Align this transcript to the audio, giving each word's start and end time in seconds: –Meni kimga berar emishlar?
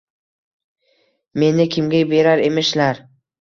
–Meni 1.41 1.67
kimga 1.77 2.01
berar 2.15 2.43
emishlar? 2.49 3.05